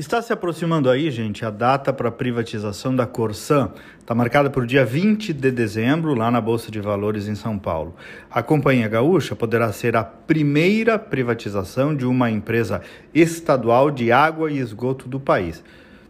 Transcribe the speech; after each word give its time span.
Está 0.00 0.22
se 0.22 0.32
aproximando 0.32 0.88
aí, 0.88 1.10
gente, 1.10 1.44
a 1.44 1.50
data 1.50 1.92
para 1.92 2.08
a 2.08 2.10
privatização 2.10 2.96
da 2.96 3.06
Corsan. 3.06 3.70
Está 3.98 4.14
marcada 4.14 4.48
para 4.48 4.62
o 4.62 4.66
dia 4.66 4.82
20 4.82 5.30
de 5.34 5.50
dezembro, 5.50 6.14
lá 6.14 6.30
na 6.30 6.40
Bolsa 6.40 6.70
de 6.70 6.80
Valores 6.80 7.28
em 7.28 7.34
São 7.34 7.58
Paulo. 7.58 7.94
A 8.30 8.42
Companhia 8.42 8.88
Gaúcha 8.88 9.36
poderá 9.36 9.70
ser 9.74 9.94
a 9.96 10.02
primeira 10.02 10.98
privatização 10.98 11.94
de 11.94 12.06
uma 12.06 12.30
empresa 12.30 12.80
estadual 13.12 13.90
de 13.90 14.10
água 14.10 14.50
e 14.50 14.56
esgoto 14.56 15.06
do 15.06 15.20
país. 15.20 15.62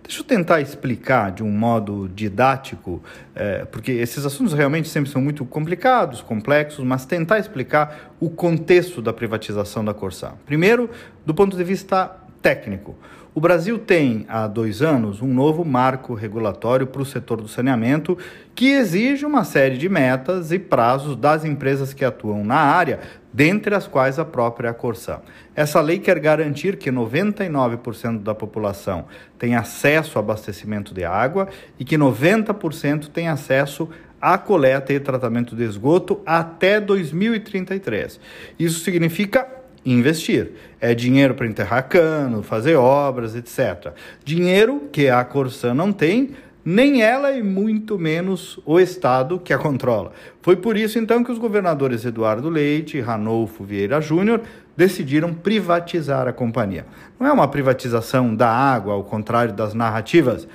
Deixa 0.05 0.21
eu 0.21 0.25
tentar 0.25 0.61
explicar 0.61 1.33
de 1.33 1.43
um 1.43 1.51
modo 1.51 2.09
didático, 2.15 3.03
é, 3.35 3.65
porque 3.65 3.91
esses 3.91 4.25
assuntos 4.25 4.53
realmente 4.53 4.89
sempre 4.89 5.11
são 5.11 5.21
muito 5.21 5.45
complicados, 5.45 6.23
complexos, 6.23 6.85
mas 6.85 7.05
tentar 7.05 7.41
explicar 7.41 8.13
o 8.21 8.31
contexto 8.31 9.03
da 9.03 9.13
privatização 9.13 9.85
da 9.85 9.93
Corsan. 9.93 10.35
Primeiro, 10.47 10.89
do 11.27 11.35
ponto 11.35 11.57
de 11.57 11.65
vista 11.65 12.20
técnico. 12.41 12.97
O 13.33 13.41
Brasil 13.41 13.79
tem, 13.79 14.27
há 14.29 14.49
dois 14.49 14.83
anos, 14.83 15.23
um 15.23 15.33
novo 15.33 15.65
marco 15.65 16.15
regulatório 16.15 16.85
para 16.85 17.01
o 17.01 17.07
setor 17.07 17.41
do 17.41 17.47
saneamento 17.47 18.19
que 18.57 18.73
exige 18.73 19.25
uma 19.25 19.45
série 19.45 19.79
de 19.79 19.89
metas 19.89 20.51
e 20.51 20.59
prazos 20.59 21.15
das 21.15 21.45
empresas 21.45 21.95
que 21.95 22.05
atuam 22.05 22.45
na 22.45 22.57
área, 22.57 22.99
dentre 23.33 23.73
as 23.73 23.87
quais 23.87 24.19
a 24.19 24.25
própria 24.25 24.75
Corsã. 24.75 25.21
Essa 25.55 25.81
lei 25.81 26.01
quer 26.01 26.19
garantir 26.19 26.77
que 26.77 26.91
99% 26.91 28.21
da 28.21 28.35
população 28.35 29.05
tenha 29.39 29.61
acesso 29.61 30.19
ao 30.19 30.25
abastecimento 30.25 30.93
de 30.93 31.05
água 31.05 31.49
e 31.79 31.85
que 31.85 31.97
90% 31.97 33.11
tenha 33.11 33.33
acesso 33.33 33.89
à 34.21 34.37
coleta 34.37 34.93
e 34.93 34.99
tratamento 34.99 35.55
de 35.55 35.63
esgoto 35.63 36.21
até 36.27 36.81
2033. 36.81 38.19
Isso 38.59 38.81
significa 38.81 39.60
investir. 39.85 40.53
É 40.81 40.95
dinheiro 40.95 41.35
para 41.35 41.47
enterrar 41.47 41.89
cano, 41.89 42.43
fazer 42.43 42.77
obras, 42.77 43.35
etc. 43.35 43.93
Dinheiro 44.25 44.89
que 44.93 45.09
a 45.09 45.25
Corsã 45.25 45.75
não 45.75 45.93
tem, 45.93 46.31
nem 46.65 47.03
ela 47.03 47.33
e 47.33 47.43
muito 47.43 47.99
menos 47.99 48.61
o 48.67 48.79
Estado 48.79 49.39
que 49.39 49.53
a 49.53 49.59
controla. 49.59 50.13
Foi 50.43 50.57
por 50.57 50.77
isso 50.77 50.99
então 50.99 51.25
que 51.25 51.33
os 51.33 51.39
governadores 51.39 52.05
Eduardo 52.05 52.49
Leite 52.49 52.99
e 52.99 53.01
Ranolfo 53.01 53.65
Vieira 53.65 54.01
Júnior 54.01 54.43
decidiram 54.77 55.35
privatizar 55.35 56.29
a 56.29 56.33
companhia. 56.33 56.87
Não 57.19 57.27
é 57.27 57.33
uma 57.33 57.49
privatização 57.49 58.35
da 58.35 58.49
água, 58.49 58.95
ao 58.95 59.05
contrário 59.05 59.53
das 59.53 59.75
narrativas. 59.75 60.47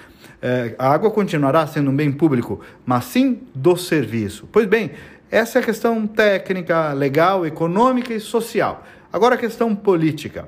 É, 0.42 0.76
a 0.78 0.92
água 0.92 1.10
continuará 1.12 1.66
sendo 1.66 1.90
um 1.90 1.96
bem 1.96 2.12
público, 2.12 2.62
mas 2.86 3.06
sim 3.06 3.42
do 3.54 3.76
serviço. 3.76 4.48
Pois 4.52 4.68
bem, 4.68 4.92
essa 5.32 5.60
é 5.60 5.62
a 5.62 5.66
questão 5.66 6.06
técnica, 6.06 6.94
legal, 6.94 7.46
econômica 7.46 8.14
e 8.14 8.20
social. 8.20 8.84
Agora 9.16 9.36
a 9.36 9.38
questão 9.38 9.74
política. 9.74 10.46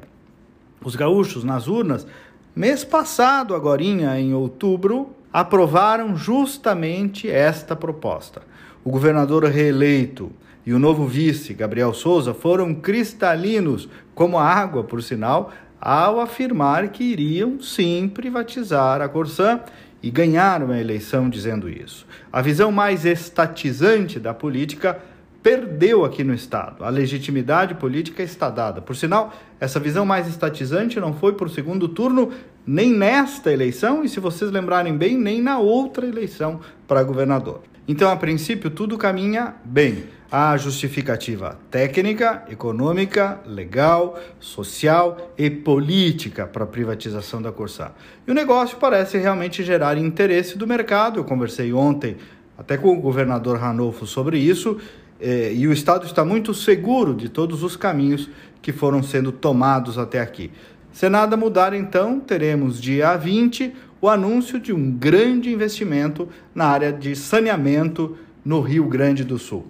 Os 0.83 0.93
gaúchos 0.93 1.45
nas 1.45 1.69
urnas, 1.69 2.05
mês 2.53 2.83
passado, 2.83 3.55
agora 3.55 3.81
em 3.81 4.33
outubro, 4.33 5.15
aprovaram 5.31 6.17
justamente 6.17 7.29
esta 7.29 7.77
proposta. 7.77 8.41
O 8.83 8.91
governador 8.91 9.45
reeleito 9.45 10.29
e 10.65 10.73
o 10.73 10.79
novo 10.79 11.07
vice, 11.07 11.53
Gabriel 11.53 11.93
Souza, 11.93 12.33
foram 12.33 12.75
cristalinos, 12.75 13.87
como 14.13 14.37
a 14.37 14.43
água, 14.43 14.83
por 14.83 15.01
sinal, 15.01 15.53
ao 15.79 16.19
afirmar 16.19 16.89
que 16.89 17.05
iriam 17.05 17.61
sim 17.61 18.11
privatizar 18.13 19.01
a 19.01 19.07
Corsã 19.07 19.61
e 20.03 20.11
ganharam 20.11 20.71
a 20.71 20.77
eleição 20.77 21.29
dizendo 21.29 21.69
isso. 21.69 22.05
A 22.33 22.41
visão 22.41 22.69
mais 22.69 23.05
estatizante 23.05 24.19
da 24.19 24.33
política 24.33 25.01
perdeu 25.47 26.03
aqui 26.03 26.25
no 26.25 26.33
Estado. 26.33 26.83
A 26.83 26.89
legitimidade 26.89 27.75
política 27.75 28.21
está 28.21 28.49
dada. 28.49 28.81
Por 28.81 28.97
sinal, 28.97 29.31
essa 29.61 29.79
visão 29.79 30.05
mais 30.05 30.27
estatizante 30.27 30.99
não 30.99 31.13
foi 31.13 31.31
para 31.35 31.47
o 31.47 31.49
segundo 31.49 31.87
turno 31.87 32.33
nem 32.65 32.91
nesta 32.91 33.49
eleição 33.49 34.03
e, 34.03 34.09
se 34.09 34.19
vocês 34.19 34.51
lembrarem 34.51 34.97
bem, 34.97 35.17
nem 35.17 35.41
na 35.41 35.57
outra 35.57 36.05
eleição 36.05 36.59
para 36.85 37.01
governador. 37.01 37.61
Então, 37.87 38.11
a 38.11 38.17
princípio, 38.17 38.69
tudo 38.69 38.97
caminha 38.97 39.55
bem. 39.63 40.03
Há 40.29 40.57
justificativa 40.57 41.57
técnica, 41.71 42.43
econômica, 42.49 43.39
legal, 43.45 44.19
social 44.41 45.31
e 45.37 45.49
política 45.49 46.45
para 46.45 46.65
a 46.65 46.67
privatização 46.67 47.41
da 47.41 47.53
Corsã. 47.53 47.91
E 48.27 48.31
o 48.31 48.33
negócio 48.33 48.75
parece 48.77 49.17
realmente 49.17 49.63
gerar 49.63 49.97
interesse 49.97 50.57
do 50.57 50.67
mercado. 50.67 51.21
Eu 51.21 51.23
conversei 51.23 51.71
ontem 51.71 52.17
até 52.57 52.75
com 52.75 52.89
o 52.89 52.99
governador 52.99 53.57
Ranolfo 53.57 54.05
sobre 54.05 54.39
isso 54.39 54.77
é, 55.19 55.53
e 55.53 55.67
o 55.67 55.73
Estado 55.73 56.05
está 56.05 56.23
muito 56.23 56.53
seguro 56.53 57.15
de 57.15 57.29
todos 57.29 57.63
os 57.63 57.75
caminhos 57.75 58.29
que 58.61 58.71
foram 58.71 59.01
sendo 59.01 59.31
tomados 59.31 59.97
até 59.97 60.19
aqui. 60.19 60.51
Se 60.91 61.09
nada 61.09 61.37
mudar, 61.37 61.73
então, 61.73 62.19
teremos 62.19 62.81
dia 62.81 63.15
20 63.15 63.73
o 63.99 64.09
anúncio 64.09 64.59
de 64.59 64.71
um 64.71 64.91
grande 64.91 65.51
investimento 65.51 66.27
na 66.53 66.65
área 66.65 66.93
de 66.93 67.15
saneamento 67.15 68.17
no 68.45 68.61
Rio 68.61 68.85
Grande 68.85 69.23
do 69.23 69.37
Sul. 69.37 69.65